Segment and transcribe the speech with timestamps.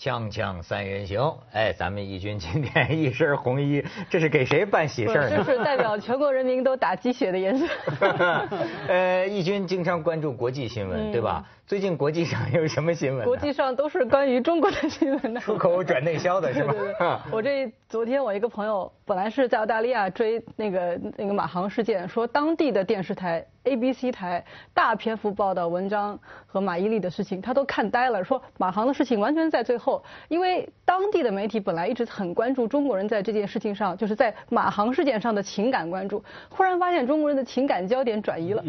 [0.00, 5.36] 锵锵三人行，哎，咱们义军今天一身红衣，这是给谁办喜事儿呢？
[5.36, 7.66] 这是代表全国人民都打鸡血的颜色。
[8.88, 11.44] 呃，义军经常关注国际新闻，对吧？
[11.66, 13.26] 最近国际上有什么新闻？
[13.26, 15.40] 国际上都是关于中国的新闻的。
[15.42, 17.20] 出口转内销的 是吧？
[17.30, 38.64] 我这昨天我一个朋友本来是在澳大利亚追那个那个马航事件，说当地的电视台 ABC 台大篇幅报道文章和马伊琍的事情，他都看呆了，说马航的事情完全在最后，因为当地的媒体本来一直很关注中国人在这件事情上，就是在马航事件上的情感关注，忽然发现中国人的情感焦点转移了，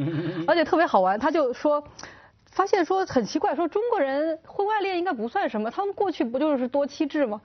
[0.48, 1.84] 而且特别好玩，他就说。
[2.52, 7.42] 发现说很奇怪，说中国人婚外恋应该不算什么，他们过去不就是多妻制吗？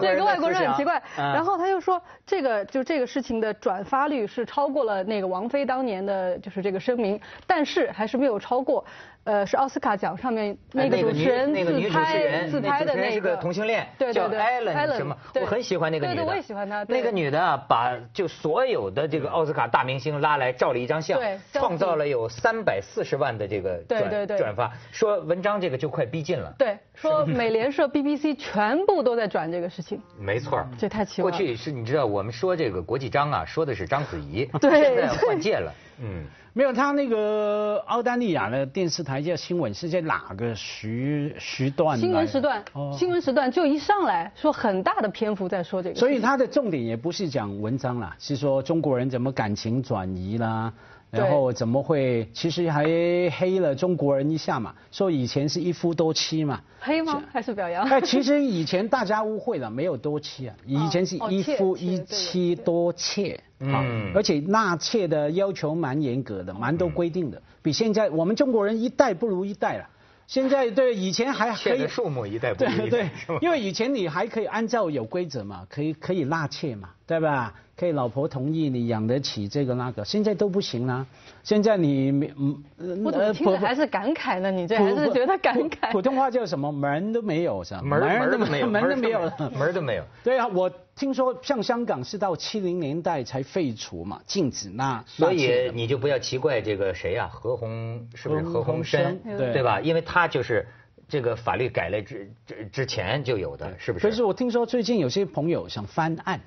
[0.00, 1.02] 这个 外国人很奇怪。
[1.16, 8.84] 然后他又说，这个就这个事情的转发率是超过了那个王菲当年的就是这个声明，但是还是没有超过。
[9.24, 15.16] 呃，是奥斯卡奖上面那个主持人自拍自拍的那个同性恋，对叫艾伦什么？
[15.40, 16.84] 我很喜欢那个女的，我也喜欢她。
[16.88, 21.18] 那个女的把就所有的这个奥斯卡大明星拉来照了一张相，
[21.52, 26.54] 创造了有三百四十万的这个转转发，说文章这个就快逼近了。
[26.58, 29.98] 对，说美联社、BBC 全部都在转这个事情。
[30.20, 31.36] 没错，这太奇怪了。
[31.36, 36.24] 过去是你知道，我们说这个国际章啊，说的是章子怡， 现在换届了，嗯。
[36.56, 41.98] 没有，他那个澳大利亚的电视台叫新闻是在哪个时时段？
[41.98, 42.64] 新闻时段，
[42.96, 45.96] 新闻时段就一上来说很大的篇幅在说这个。
[45.96, 50.72] 所以他的重点也不是讲文章啦，是说中国人怎么感情转移啦。
[51.14, 52.28] 然后怎么会？
[52.32, 52.84] 其实还
[53.30, 56.60] 黑了中国人一下嘛，说以前是一夫多妻嘛。
[56.80, 57.22] 黑吗？
[57.32, 57.84] 还是表扬？
[57.88, 69.88] 哎，其实以前大家误会了，没有多妻啊， 以前是一夫一妻多妾嗯，而且纳妾的要求蛮严格的，蛮多规定的，比现在我们中国人一代不如一代了。
[70.26, 77.54] 现在对以前还可以数目一代不如一代，对对，因为以前你还可以按照有规则嘛，可以可以纳妾嘛，对吧？
[77.76, 81.04] 可以老婆同意你养得起这个那个，现在都不行了。
[81.42, 82.62] 现在你嗯，
[83.04, 84.48] 我怎么听着还是感慨呢？
[84.48, 85.90] 你这还是觉得感慨？
[85.90, 86.70] 普通话叫什么？
[86.70, 87.82] 门都没有是吧？
[87.82, 89.20] 门门都没有，门都没有，
[89.50, 90.04] 门都没有。
[90.22, 95.02] 对啊，我听说像香港是到七零年代才废除嘛，禁止那。
[95.08, 97.28] 所以你就不要奇怪这个谁啊？
[97.32, 99.16] 何鸿是不是何鸿燊？
[99.36, 99.80] 对吧？
[99.80, 100.64] 因为他就是
[101.08, 104.08] 这个法律改了之之之前就有的，是不是？
[104.08, 106.40] 可是我听说最近有些朋友想翻案。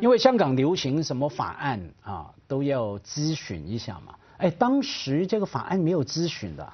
[0.00, 4.14] 因为香港流行什么法案啊，都要咨询一下嘛。
[4.36, 6.66] 哎，当时这个法案没有咨询的，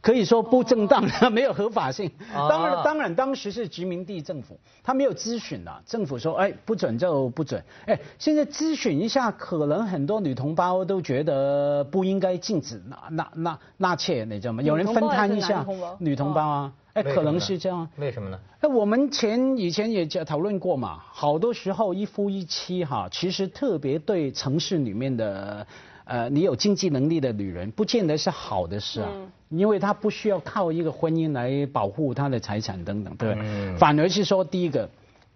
[0.00, 2.10] 可以说不正当的，没有合法性。
[2.32, 5.82] 当然，当然，当时是殖民地政府，他没有咨询的。
[5.84, 7.62] 政府说，哎，不准就不准。
[7.86, 14.62] 哎，现在咨询一下，可能很多女同胞都觉得不应该禁止纳纳纳纳妾，你知道吗？
[14.62, 15.66] 有人分摊一下
[15.98, 16.72] 女同胞啊。
[16.94, 17.88] 哎，可能是这样。
[17.96, 18.38] 为什么呢？
[18.60, 25.66] 哎，我们前以前也讨论过嘛，好多时候一夫一妻哈，其实特别对城市里面的
[26.04, 29.10] 呃，你有经济能力的女人，不见得是好的事啊，
[29.50, 34.88] 因为她不需要靠一个婚姻来保护她的财产等等，对，反而是说第一个。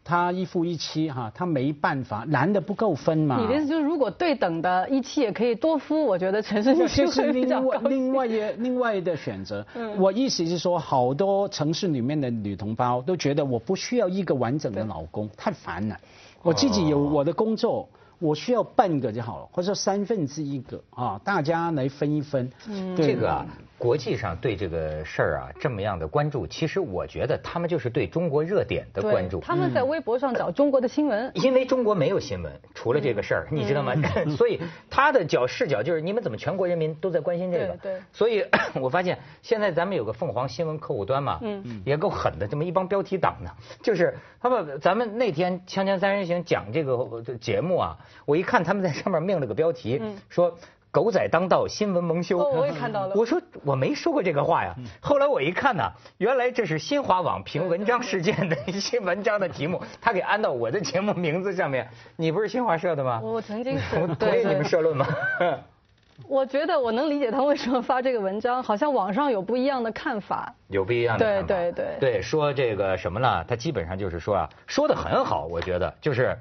[0.09, 3.39] 他一夫一妻哈，他没办法，男的不够分嘛。
[3.39, 9.63] 你的意思就是，如果对等的一妻也可以多夫，我觉得城市女性是另外另外一另外的选择。
[9.99, 15.97] 我意思是说，好多城市里面的女同胞都觉得我不需要一个完整的老公，太烦了。
[16.43, 17.87] 我自己有我的工作，
[18.19, 22.51] 我需要半个就好了，或者说三分之一个啊，大家来分一分。
[22.67, 23.47] 嗯，这个啊。
[23.79, 29.39] 国际上对这个事儿啊这么样的关注，其实我觉得他们就是对中国热点的关注。
[29.41, 33.95] 他们在微博上找中国的新闻，因为中国没有新闻，除了这个事儿，你知道吗？
[34.37, 37.77] 所以他的角视角就是你们怎么全国人民都在关心这个？
[37.81, 38.01] 对。
[38.13, 38.45] 所以
[38.81, 43.51] 我发现现在咱们有个凤凰新闻客户端嘛，嗯，也够狠的，这么一帮标题党呢。
[43.81, 47.97] 就是他们咱们那天《锵锵三人行》讲这个节目啊，
[48.27, 50.59] 我一看他们在上面命了个标题，说。
[50.91, 52.39] 狗仔当道，新闻蒙羞。
[52.39, 53.15] 哦我也看到了。
[53.15, 54.75] 我说我没说过这个话呀。
[55.01, 61.89] 后来我一看呢，原来这是新华网评文章事件的一些文章的题目， 他给安到我的节目名字上面。
[62.17, 63.21] 你不是新华社的吗？
[63.23, 64.07] 我曾经 是。
[64.17, 65.07] 同意你们社论吗？
[66.27, 70.53] 我觉得我能理解他为什么发这个文章，好像网上有不一样的看法。
[70.69, 71.47] 有不一样的看法。
[71.47, 72.13] 对对对。
[72.15, 73.45] 对，说这个什么呢？
[73.47, 76.37] 他基本上就是说啊，说的很好，我觉得就是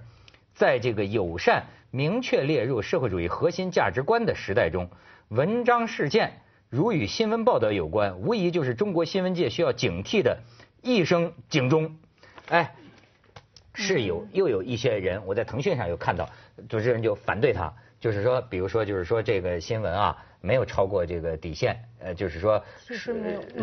[0.56, 1.64] 在这个友善。
[1.92, 4.90] 明确列入社会主义核心价值观的时代中，
[5.30, 10.38] 文章事件如与新闻报道有关，无疑就是中国新闻界需要警惕的
[10.82, 11.96] 一声警钟。
[12.50, 12.76] 哎，
[13.74, 16.30] 是有又有一些人，我在腾讯上有看到，
[16.68, 22.96] 主持人就反对他，就是说，比如说，就是说这个新闻啊没有超过这个底线，呃，就是说是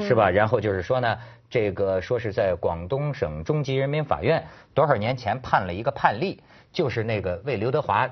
[0.00, 0.30] 是吧？
[0.30, 1.18] 然后就是说呢，
[1.50, 6.42] 这个说是在广东省中级人民法院多少年前判了一个判例，
[6.74, 8.06] 就是那个为刘德华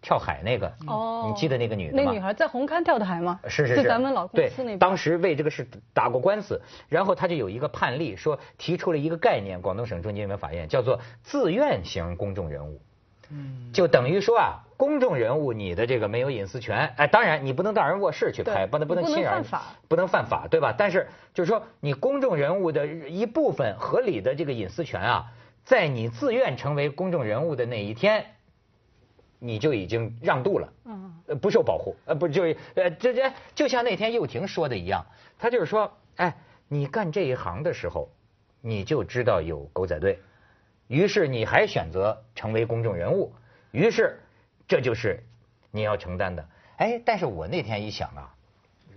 [0.00, 2.02] 跳海那个，哦你记得那个女的吗？
[2.04, 3.40] 那女孩在红磡跳的海吗？
[3.48, 4.78] 是是是，咱们老公对司那边。
[4.78, 12.80] 当时为这个事打过官司，然后他就有一个判例，说提出了一个概念，广东省中级人民法院叫做自愿型公众人物。
[13.30, 20.74] 嗯，就等于说啊，公众人物你的这个没有隐私权，哎，当然你不能到人卧室去拍，不能不能你不能侵扰人，犯法不能犯法，对吧？
[20.76, 25.24] 但是就是说，你公众人物的一部分合理的这个隐私权啊，
[25.64, 28.26] 在你自愿成为公众人物的那一天，
[29.38, 30.72] 你就已经让渡了。
[30.84, 35.06] 嗯，呃，不受保护，呃，不就是呃，这这就像那天幼婷说的一样，
[35.38, 36.36] 他就是说，哎，
[36.68, 38.10] 你干这一行的时候，
[38.60, 40.18] 你就知道有狗仔队，
[40.88, 43.32] 于是你还选择成为公众人物，
[43.70, 44.20] 于是
[44.68, 45.22] 这就是
[45.70, 46.46] 你要承担的。
[46.76, 48.34] 哎，但是我那天一想啊，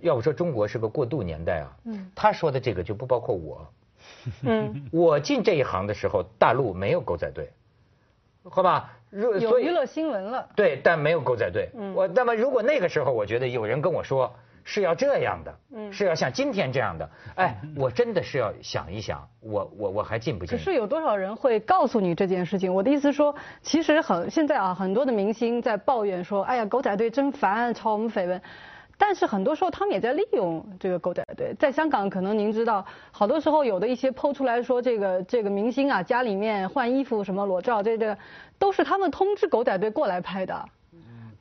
[0.02, 2.12] 要不说中国是个过渡年代啊，嗯。
[2.14, 3.72] 他说的这个就不包括我，
[4.44, 7.52] 嗯，我进这一行的时候，大陆没有狗仔队，
[8.44, 8.94] 好吧？
[9.10, 10.50] 如有娱乐新闻了。
[10.56, 11.70] 对，但没有狗仔队。
[11.76, 20.58] 嗯我那么如果那个时候，我觉得有人跟我说是要这样的，嗯是要像今天这样的，哎， 我真的是要想一想，我我我还进不进？
[20.58, 22.74] 可是有多少人会告诉你这件事情？
[22.74, 28.42] 我的意思说，其实很现在啊，很多的明星在抱怨说，哎呀，狗仔队真烦，炒我们绯闻。
[28.98, 31.54] 但是很多时候他们也在利用这个狗仔队。
[31.60, 38.18] 在香港，可能您知道，好多时候有的一些剖出来说，这个这个明星啊，家里面换衣服什么裸照，这个
[38.58, 40.66] 都是他们通知狗仔队过来拍的。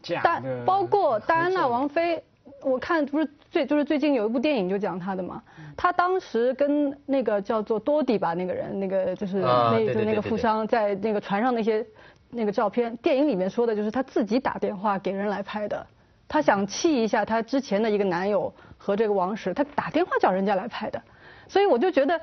[0.03, 2.23] 假但的包括戴安娜王妃，
[2.62, 5.43] 我看不是最就是最近有一部电影就讲她的嘛，
[5.76, 11.85] 她当时跟那个叫做多迪吧那个人，那个就是啊那就那个富商在那个船上那些
[12.31, 15.85] 那个照片，电影里面说的就是她自己打电话给人来拍的，
[16.28, 21.02] 她想气一下她之前的一个男友和这个王石，她打电话叫人家来拍的，
[21.49, 22.20] 所以我就觉得。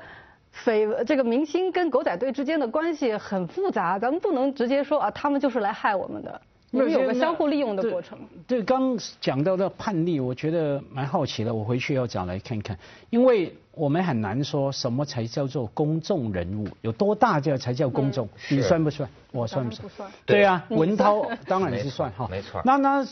[0.64, 6.40] 绯闻这个明星跟狗仔队之间的关系很复杂，咱们不能直接说啊，他们就是来害我们的，
[6.74, 8.18] 你们有个相互利用的过程。
[8.46, 12.76] 对，刚讲到的判例，我觉得蛮好奇的，我回去要找来看看，
[13.10, 18.28] 因为我们很难说什么才叫做公众人物，有多大叫才叫公众？
[18.50, 19.08] 你算不算？
[19.32, 19.88] 我算不算？
[19.88, 23.06] 不算对啊，文涛 当然是算哈，没错那那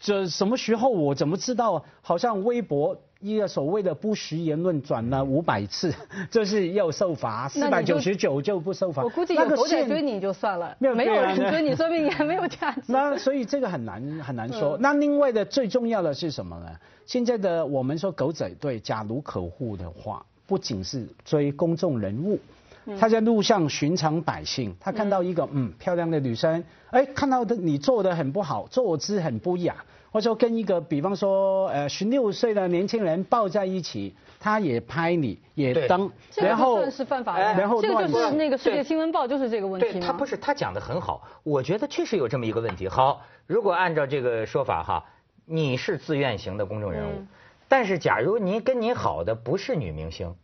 [0.00, 1.84] 这什么时候我怎么知道？
[2.02, 5.94] 好像微博一个所谓的不实言论转了五百次，
[6.30, 9.02] 这是要受罚，四百九十九就不受罚。
[9.02, 12.82] 我估计那个有狗仔追你就算了，没有没有人追你，说明你还 没有价值。
[12.88, 14.76] 那所以这个很难很难说。
[14.76, 16.66] 嗯那另外的最重要的是什么呢？
[17.06, 22.38] 现在的我们说狗仔队，假如可护的话，不仅是追公众人物。
[22.86, 29.74] 嗯他在路上寻常百姓，他看到一个嗯漂亮的女生，哎，看到的你做的很不好，坐姿很不雅，
[30.14, 39.92] 或者说跟一个比方说呃十六岁的年轻人抱在一起，他也拍你，也对登，然后就算是犯法的，然后这个就是那个《世界新闻报》就是这个问题嘛。
[39.94, 42.86] 对他不是他讲的很好，我觉得确实有这么一个问题。
[42.86, 45.04] 好，如果按照这个说法哈，
[45.46, 47.26] 你是自愿型的公众人物，嗯
[47.66, 50.36] 但是假如您跟你好的不是女明星，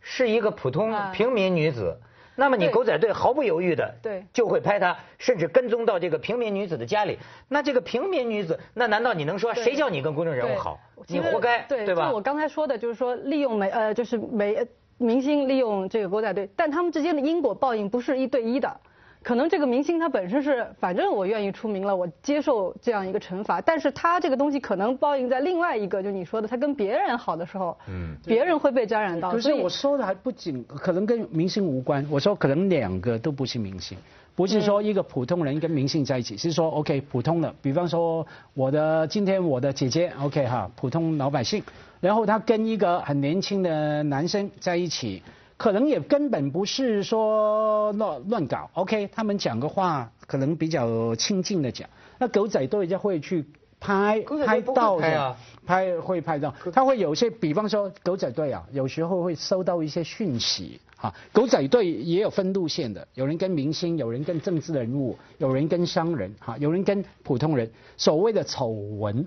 [0.00, 1.98] 是一个普通啊平民女子。
[2.40, 7.18] 那么你狗仔队毫不犹豫的对就会拍他，甚至跟踪到这个平民女子的家里。
[7.48, 10.78] 那这个平民女子，那难道你能说谁叫你跟公众人物好？
[11.08, 12.20] 你活该，对对吧就我？
[12.20, 14.64] 刚才说的，就是说利用媒呃，就是媒呃
[14.98, 18.80] 明星利用这个狗仔队，但他们之间的因果报应不是一对一的。
[19.22, 29.30] 可能这个明星他本身是，反正我愿意出名了，我接受这样一个惩罚，但是他这个东西可能报应在另外一个，就你说的，他跟别人好的时候，嗯别人会被沾染到。
[29.30, 33.98] 可是所以我说的还不仅可能跟明星无关，我说可能两个都不是明星，
[34.34, 41.62] 不是说一个普通人跟明星在一起，是说 OK 普通的，比方说我的今天我的姐姐 OK 哈，普通老百姓，
[42.00, 45.22] 然后她跟一个很年轻的男生在一起。
[45.58, 53.44] 可能也根本不是说乱乱搞，OK，他们讲个话可能比较亲近的讲，那狗仔队就会去
[53.80, 55.36] 拍拍到的
[55.66, 69.26] 拍会拍到，他会有些，比方说狗仔队啊，有时候会收到一些讯息，哈，狗仔队也有分路线的，有人跟明星，有人跟政治人物，有人跟商人，哈，有人跟普通人，所谓的丑闻。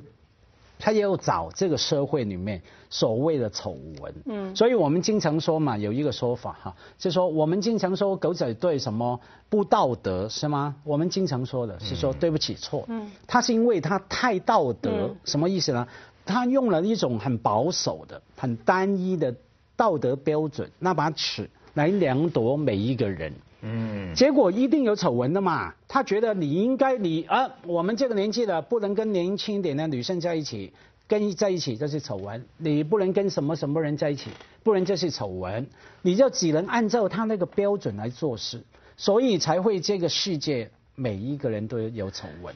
[0.81, 2.59] 他也有找这个社会里面
[2.89, 10.75] 所谓的丑闻，嗯，所以我们经常说嘛，有一个说法哈，就说我们经常说狗仔队什么不道德是吗？
[10.83, 15.87] 我们经常说的是说对不起错，嗯，他是因为他太道德，嗯什么意思呢？
[16.25, 19.35] 他用了一种很保守的、很单一的
[19.75, 23.31] 道德标准，那把尺来量度每一个人。
[23.61, 25.73] 嗯，结果一定有丑闻的嘛。
[25.87, 30.73] 他觉得你应该你啊，我们这个年纪的不能跟年轻一点的女生在一起，
[31.07, 32.43] 跟在一起这是丑闻。
[32.57, 34.31] 你不能跟什么什么人在一起，
[34.63, 35.67] 不能这是丑闻。
[36.01, 38.63] 你就只能按照他那个标准来做事，
[38.97, 42.55] 所以才会这个世界每一个人都有丑闻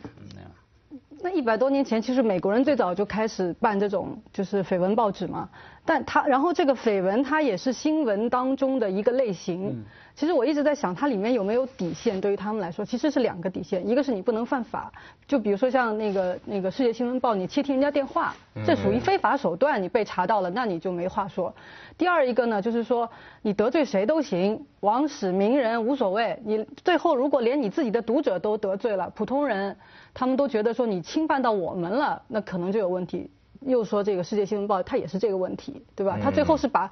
[1.21, 5.49] 那一百多年前，其实美国人最早就开始办这种就是绯闻报纸嘛。
[5.85, 9.85] 但他，然后这个绯闻它也是新闻当中的一个类型。
[10.15, 12.19] 其实我一直在想，它里面有没有底线？
[12.19, 14.91] 对于他们来说，其实是两个底线，一个是你不能犯法，
[15.27, 18.33] 就比如说像那个那个世界新闻报，你窃听人家电话，
[18.65, 21.53] 这属于非法手段，你被查到了，那你就没话说。
[21.97, 23.09] 第二一个呢，就是说
[23.41, 29.75] 你得罪谁都行，王室名人无所谓，你最后如果连你自己的读者都得罪了，普通人
[30.13, 33.29] 他们都觉得说你侵犯到我们了，那可能就有问题。
[33.65, 36.17] 又说这个世界新闻报，它也是这个问题，对吧？
[36.21, 36.91] 他最后是把。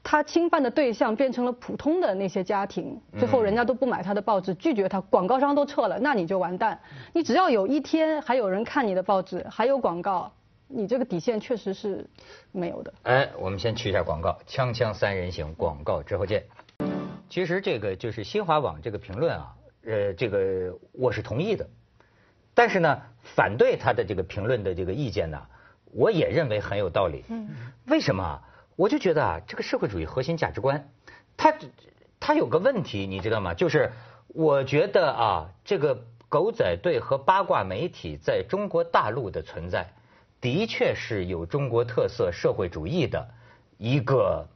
[0.00, 6.80] 他侵犯的对象变成了普通的那些家庭，最后人家都不买他的报纸，拒绝他，广告商都撤了，那你就完蛋。
[7.12, 10.32] 你只要有一天还有人看你的报纸，还有广告，
[10.66, 12.06] 你这个底线确实是
[12.52, 12.94] 没有的。
[13.02, 16.42] 哎，我们先去一下广告，锵锵三人行，广告之后见。
[17.28, 21.68] 其实这个就是新华网这个评论啊，呃，这个我是同意的，
[22.54, 25.42] 但是呢，反对他的这个评论的这个意见呢，
[25.92, 27.24] 我也认为很有道理。
[27.28, 27.48] 嗯，
[27.86, 28.42] 为什么？
[28.76, 30.88] 我就觉得啊，这个社会主义核心价值观，
[31.36, 31.54] 它
[32.20, 33.54] 它有个问题，你知道吗？
[33.54, 33.90] 就是
[34.28, 39.92] 我觉得啊，这个狗仔队和八卦媒体在中国大陆的存在，
[40.40, 43.28] 的确是有中国特色社会主义的
[43.78, 44.46] 一个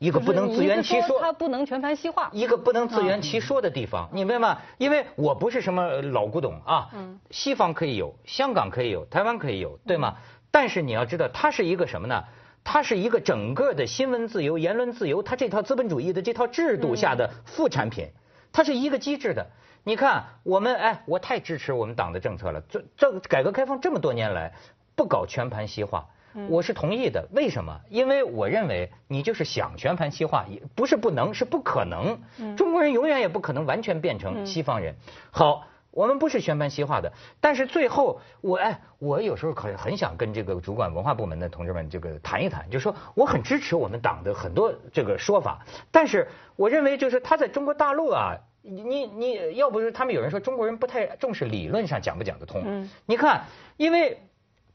[0.00, 4.62] 一个不能自圆其说，它不能全盘西化，一个不能自圆其说的地方，你明白吗？
[4.78, 6.88] 因为我不是什么老古董啊，
[7.30, 10.16] 西方可以有，香港可以有，台湾可以有，对吗？
[10.50, 12.24] 但是你要知道，它是一个什么呢？
[12.64, 18.08] 它是一个整个的新闻自由、言论自由，它这套资本主义的这套制度下的副产品，
[18.52, 19.48] 它是一个机制的。
[19.84, 22.62] 你看，我们哎，我太支持我们党的政策了。
[22.70, 24.54] 这这改革开放这么多年来，
[24.96, 26.08] 不搞全盘西化，
[26.48, 27.28] 我是同意的。
[27.32, 27.80] 为什么？
[27.88, 32.20] 因为我认为你就是想全盘西化，也不是不能，是不可能。
[32.56, 34.94] 中国人永远也不可能完全变成西方人。
[35.30, 35.66] 好。
[35.92, 53.46] 我们不是全盘西化的，但是最后我哎，我有时候可很想跟这个主管文化部门的同志们这个谈一谈，就说我很支持我们党的很多这个说法，但是我认为就是他在中国大陆啊，你你要不是他们有人说中国人不太重视理论上讲不讲得通，嗯，你看，
[53.76, 54.22] 因为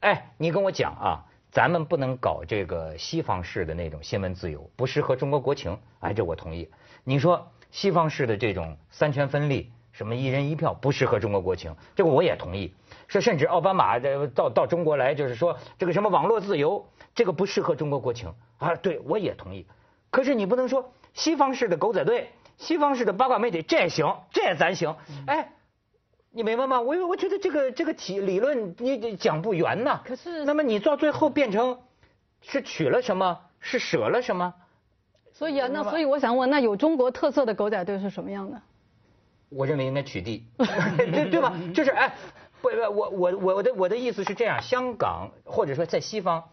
[0.00, 1.24] 哎，你跟我讲啊，
[1.56, 6.70] 咱们不能搞这个西方式的那种新闻自由，不适合中国国情，哎，这我同意。
[7.02, 9.72] 你说西方式的这种三权分立。
[9.90, 12.74] 什么一人一票不适合中国国情，这个我也同意。
[13.08, 13.98] 说甚至奥巴马
[14.34, 18.76] 到到中国来，就是说这个什么网络自由，这个不适合中国国情啊。
[18.76, 19.66] 对，我也同意。
[20.10, 24.94] 可是你不能说西方式的狗仔队，西方式的八卦媒体这也行，这也咱行。
[25.26, 25.54] 哎，
[26.36, 26.78] 你明白吗？
[26.82, 30.02] 我我觉得这个这个体理论你讲不圆呐。
[30.04, 31.78] 可是，那么你到最后变成
[32.42, 33.40] 是取了什么？
[33.58, 34.52] 是舍了什么？
[35.32, 38.60] 所以啊，那所以我想问，那有中国特色的狗仔队是什么样的？
[39.48, 40.42] 我认为应该取缔，
[40.98, 41.54] 对 对吧？
[41.74, 42.14] 就是哎，
[42.60, 46.44] 不不，我我我的我的意思是这样，香港或者说在西方，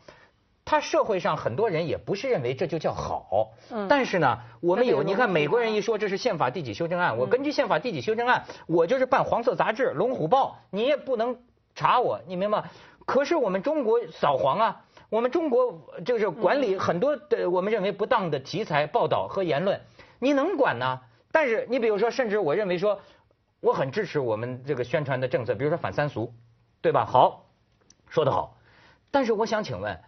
[0.73, 3.51] 他社会上很多人也不是认为这就叫好。
[3.69, 3.87] 嗯。
[3.87, 11.37] 但是呢，我们有你看美国人一说这是宪法第几修正案，我根据宪法第几修正案，我就是办黄色杂志《龙虎报》，你也不能
[11.75, 12.63] 查我，你明白？
[13.05, 19.79] 可是我们中国扫黄啊，我们中国就是管理很多的我们认为不当的题材报道和言论，
[20.17, 21.01] 你能管呢？
[21.31, 22.99] 但是你比如说，甚至我认为说，
[23.59, 26.33] 我很支持我们这个宣传的政策，比如说反三俗，
[26.81, 27.05] 对吧？
[27.05, 27.45] 好，
[28.09, 28.57] 说得好。
[29.11, 29.99] 但是我想请问，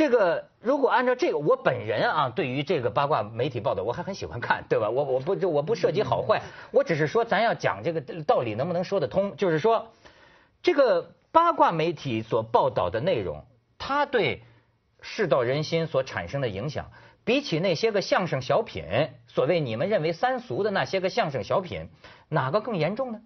[0.00, 4.88] 这个如果按照这个，我本人啊，对于这个八卦媒体报道，我还很喜欢看，对吧？
[4.88, 6.40] 我我不我不涉及好坏，
[6.72, 9.88] 我只是说咱要讲这个道理能不能说得通，就是说，
[10.62, 13.44] 这个八卦媒体所报道的内容，
[13.76, 14.42] 它对
[15.02, 16.90] 世道人心所产生的影响。
[17.22, 21.90] 比起那些个相声小品，所谓你们认为三俗的那些个相声小品，
[22.30, 23.20] 哪个更严重呢？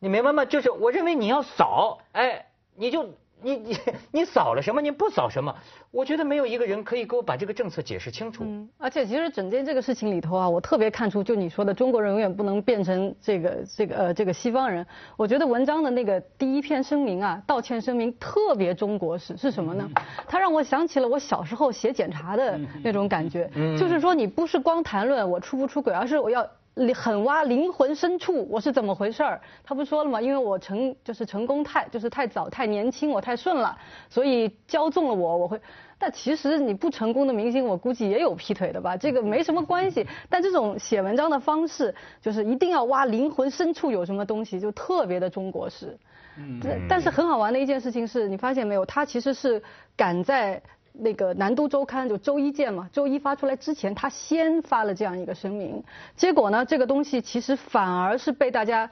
[0.00, 0.44] 你明白吗？
[0.44, 3.10] 就是我认为你要扫，哎，你就。
[3.42, 3.78] 你你
[4.10, 4.80] 你扫了什么？
[4.80, 5.54] 你不扫什么？
[5.90, 8.42] 我觉得没有一个人可以给我把这个政策解释清楚。
[8.44, 14.86] 嗯，而且其实整件这个事情里头啊，我特别看出，就你说的中国人永远不能变成这个这个呃这个西方人。
[15.16, 19.88] 我觉得文章的那个第一篇声明啊，道歉声明特别中国式，是什么呢？
[20.26, 26.46] 它让我想起了我小时候写检查的那种感觉，就是说你不是光谈论我出不出轨，而是我要。
[26.92, 29.40] 很挖灵魂深处，我是怎么回事儿？
[29.62, 30.20] 他不说了吗？
[30.20, 33.78] 因为我成就是成功太就是太早太年轻，我太顺了，
[34.10, 35.60] 所以骄纵了我，我会。
[35.98, 40.04] 但其实你不成功的明星，我估计也有劈腿的吧，这个没什么关系。
[40.28, 45.96] 但这种写文章的方式，就是一定要挖灵魂深处有什么东西，就特别的中国式。
[46.36, 46.60] 嗯。
[46.88, 48.84] 但是很好玩的一件事情是，你发现没有？
[48.84, 49.62] 他其实是
[49.96, 50.60] 赶在。
[50.96, 55.82] 那个南都周刊就周一见嘛，周一发出来之前，他先发了这样一个声明，
[56.16, 58.88] 结果呢，这个东西其实反而是被大家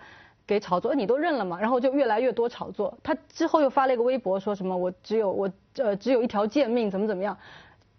[0.47, 2.99] 给炒作，你都认了嘛，然后就越来越多炒作。
[3.02, 7.38] 他之后又发了一个微博，说什么我只有我呃只有一条贱命，怎么怎么样，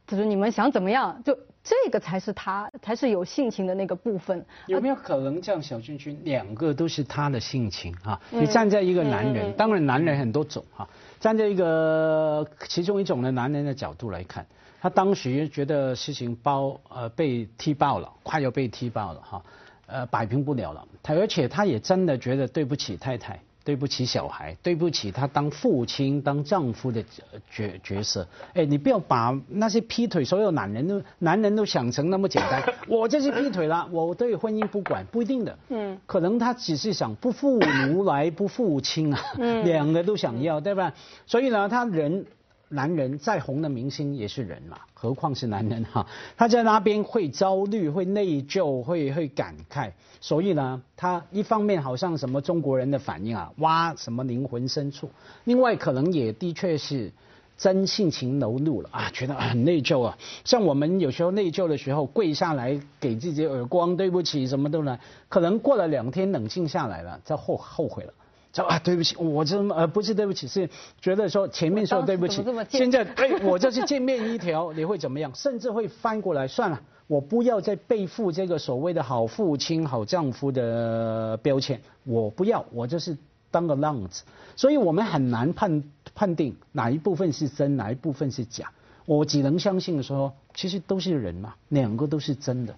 [0.06, 1.38] 就是你们想怎么样就。
[1.64, 4.46] 这个才是他，才是有性情的那个部分。
[4.68, 8.20] 有没有可能这样，小君君两个都是他的性情啊？
[8.32, 10.88] 你站在一个男人，当然男人很多种哈，
[11.22, 14.46] 站在一个其中一种的男人的角度来看，
[14.82, 19.42] 他当时觉得事情包呃被踢爆了，快要被踢爆了哈，
[19.88, 23.40] 呃摆平不了了，他而且他也真的觉得对不起太太。
[23.64, 27.04] 对不起，小孩，对不起，他当父亲、当丈夫的
[27.50, 28.28] 角角色。
[28.54, 32.62] 哎，你不要把那些劈腿所有男人都男人都想成那么简单。
[32.88, 35.58] 我就是劈腿了，我对婚姻不管，不一定的。
[35.70, 39.22] 嗯，可能他只是想不负如来不负卿啊，
[39.64, 40.94] 两个都想要，对吧？
[41.26, 42.26] 所以呢，他人。
[42.70, 46.08] 男人再红的明星也是人嘛，何况是男人哈？
[46.36, 49.92] 他在那边会焦虑、会内疚、会会感慨，
[50.22, 55.08] 所以呢，他一方面好像什么中国人的反应啊，挖什么灵魂深处；
[55.44, 57.12] 另外可能也的确是
[57.56, 60.18] 真性情流露了啊，觉得很内疚啊。
[60.44, 68.14] 像我们有时候内疚的时候，跪下来给自己耳光，对不起，什么都来，可能过了两天冷静下来了，再后后悔了。
[68.54, 70.70] 说啊，对不起，我这呃不是对不起，是
[71.02, 75.32] 觉得说前面说对不起，现在哎我这是见面一条，你会怎么样？
[75.34, 83.18] 甚至会翻过来，算了，我不要再背负这个所谓的好父亲、好丈夫的标签，我不要，我就是
[83.50, 84.24] 当个浪子。
[84.56, 85.84] 所以我们很难判
[86.14, 88.72] 判定哪一部分是真，哪一部分是假。
[89.06, 92.76] 我只能相信说，其实都是人嘛，两个都是真的。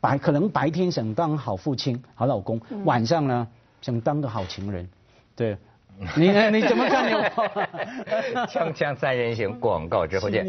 [0.00, 3.48] 白可能白天想当好父亲、好老公，晚上呢
[3.80, 4.86] 想当个好情人。
[5.36, 5.56] 对，
[6.16, 7.10] 你你怎么看？
[8.46, 10.46] 锵锵三人行，广告之后见。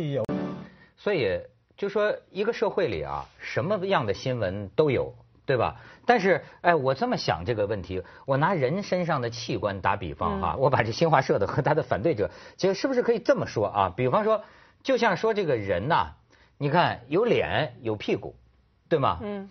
[0.98, 1.42] 所以
[1.76, 5.14] 就说一个社会里啊，什么样的新闻都有，
[5.46, 5.76] 对吧？
[6.06, 13.94] 但是哎，我这么想这个问题，我拿人身上的器官打比方哈， 我把这新华社的和他的反对者，其实是不是可以这么说啊？
[13.96, 14.44] 比方说，
[14.84, 16.14] 就像说这个人呐，
[16.58, 18.36] 你看有脸有屁股，
[18.88, 19.20] 对吗？
[19.22, 19.50] 嗯。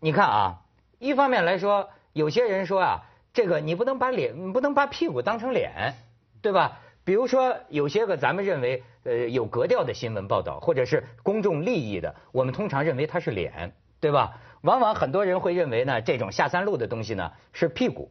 [0.00, 0.60] 你看啊，
[0.98, 3.04] 一方面来说，有些人说啊。
[3.38, 5.94] 这个你不能把脸，你不能把屁股当成脸，
[6.42, 6.80] 对吧？
[7.04, 14.40] 比如说有些个咱们认为呃有格调的新闻报道，或者是公众利益的，我们通常认为它是脸，对吧？
[14.62, 18.10] 往往很多人会认为呢，这种下三路的东西呢是屁股。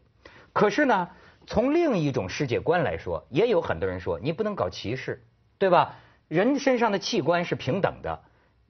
[0.53, 1.09] 可是呢，
[1.45, 5.25] 从另一种世界观来说，也有很多人说你不能搞歧视，
[5.57, 5.95] 对吧？
[6.29, 8.21] 人身上的器官是平等的，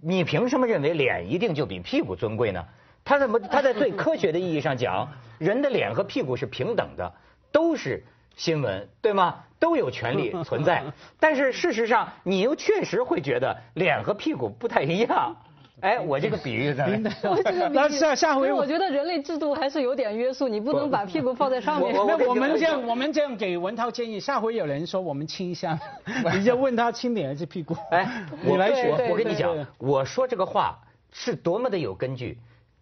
[0.02, 2.66] 你凭什么认为脸一定就比屁股尊贵呢？
[3.08, 3.40] 他怎么？
[3.40, 7.14] 他在最科学的意义上讲，人的脸和屁股是平等的，
[7.54, 8.04] 都是
[8.36, 9.36] 新闻，对吗？
[9.60, 10.84] 都有权利存在。
[11.20, 15.36] 但是事实上，你又确实会觉得脸和屁股不太一样。
[15.80, 16.86] 哎，我这个比喻在。
[17.72, 21.94] 那下下回我觉得人类制度还是有点约束，你不能把屁股放在上面。
[21.94, 25.80] 那我们这样，我们这样给文涛建议，下回有人说我们亲一下，
[26.36, 27.74] 你就问他亲脸还是屁股？
[27.92, 30.78] 哎，你来说，我跟你讲，我说这个话
[31.12, 32.38] 是多么的有根据。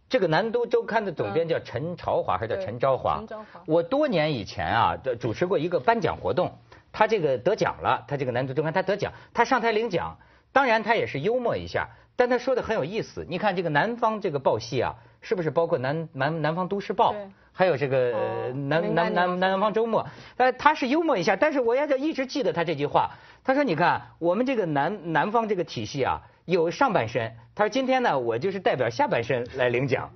[0.07, 3.17] 这个南都周刊的总编叫陈朝华还是叫陈朝华？
[3.17, 3.61] 陈朝华。
[3.65, 6.59] 我多年以前啊，主持过一个颁奖活动，
[6.91, 10.17] 他这个得奖了，他这个南都周刊他得奖，他上台领奖，
[10.53, 13.25] 当然他也是幽默一下，但他说的很有意思。
[13.27, 17.15] 你看这个南方这个报系啊，是不是包括南南南方都市报，
[17.51, 20.05] 还有这个南南南南方周末？
[20.37, 23.09] 呃，他是幽默一下，但是我也就一直记得他这句话。
[23.43, 30.09] 他说：“你看我们这个南南方这个体系啊。”有上半身，他说今天呢，我就是代表下半身来领奖。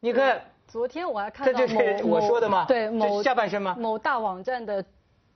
[0.00, 2.64] 你看，昨天我还看到这就是我说的吗？
[2.66, 3.76] 对，某下半身吗？
[3.78, 4.84] 某大网站的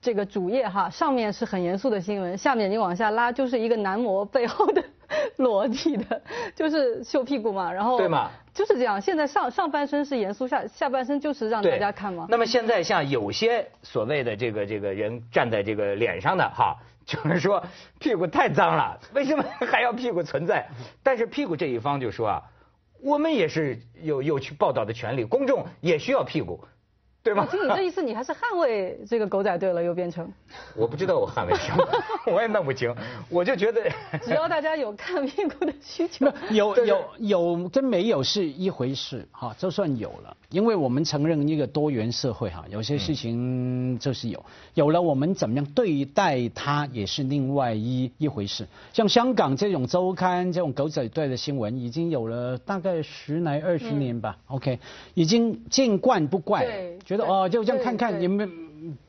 [0.01, 4.83] 这个主页哈，上面是很严肃的新闻，下面你往下拉就是一个男模背后的
[5.37, 6.21] 裸体的，
[6.53, 8.29] 就是秀屁股嘛，然后对嘛？
[8.53, 8.99] 就是这样。
[8.99, 12.25] 现在上上半身是严肃，下下半身就是让大家看嘛？
[12.27, 16.75] 那么现在像有些所谓的这个这个人站在这个脸上的哈。
[17.07, 17.63] 就是说
[17.99, 20.69] 屁股太脏了，为什么还要屁股存在？
[21.01, 22.43] 但是屁股这一方就说啊，
[23.01, 26.65] 我们也是有有去报道的权利，公众也需要屁股，
[27.27, 27.45] 对吗？
[27.51, 30.31] 听你这意思，你还是捍卫这个狗仔队了，又变成。
[30.75, 31.85] 我不知道我捍卫什么，
[32.33, 32.93] 我也弄不清。
[33.29, 33.81] 我就觉得，
[34.23, 48.65] 只要大家有看屁股的需求，有有有跟没有是一回事哈，就算有了，因为我们承认一个多元社会哈，有些事情就是有，有了我们怎么样对待它也是另外一一回事。
[48.93, 54.79] 像香港这种周刊这种狗仔队的新闻，已经有了大概十来二十年吧，OK，
[55.13, 56.65] 已经见惯不怪。
[57.03, 58.49] 觉得哦，就这样看看，你们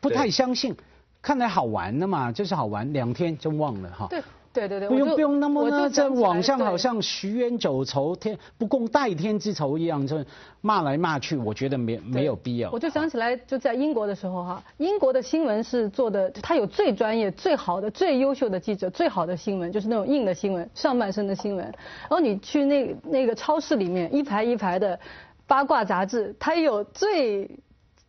[0.00, 0.74] 不太相信，
[1.22, 4.06] 看来好玩的嘛，就是好玩，两天就忘了哈。
[4.10, 10.24] 对对对对，不用不用那么在网上好像十冤九仇，天不共戴天之仇一样，就
[10.62, 12.70] 骂来骂去，我觉得没没有必要。
[12.72, 21.64] 我就想起来，就在英国的时候哈，英国的新闻是做的，他有最专业、最好的、最优秀的记者，最好的新闻就是那种硬的新闻，上半身的新闻。
[21.64, 24.98] 然后你去那那个超市里面，一排一排的
[25.46, 27.48] 八卦杂志，它有最。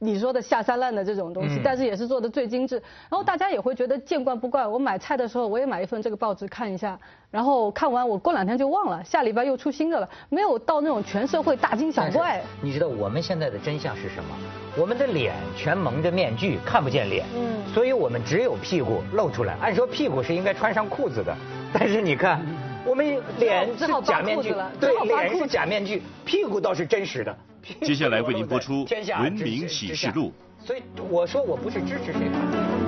[0.02, 2.76] 你说的下三滥的这种东西，但是也是做的最精致，
[3.10, 4.66] 然后大家也会觉得见惯不怪。
[4.66, 6.98] 我买菜的时候，我也买一份这个报纸看一下，
[7.30, 12.42] 然后看完我过两天就忘了，下礼拜又出新的了，没有到那种全社会大惊小怪。
[12.62, 14.36] 你知道我们现在的真相是什么？
[14.78, 19.56] 我们的脸全蒙着面具，看不见脸，嗯，所以我们只有屁股露出来。
[19.60, 21.36] 按说屁股是应该穿上裤子的，
[21.74, 22.40] 但是你看，
[22.86, 27.36] 我们脸是假面具，对，脸是假面具，屁股倒是真实的。
[27.82, 28.86] 接下来为您播出
[29.21, 30.32] 《文明启示录》。
[30.65, 32.79] 所以我说我不是支持谁。